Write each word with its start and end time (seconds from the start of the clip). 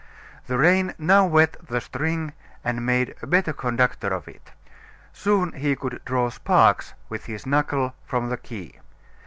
The 0.47 0.57
rain 0.57 0.95
now 0.97 1.27
wet 1.27 1.57
the 1.67 1.79
string 1.79 2.33
and 2.63 2.83
made 2.83 3.13
a 3.21 3.27
better 3.27 3.53
conductor 3.53 4.07
of 4.07 4.27
it. 4.27 4.51
Soon 5.13 5.51
he 5.51 5.75
could 5.75 6.03
draw 6.05 6.29
sparks 6.31 6.95
with 7.07 7.25
his 7.25 7.45
knuckle 7.45 7.93
from 8.07 8.29
the 8.29 8.37
key. 8.37 8.79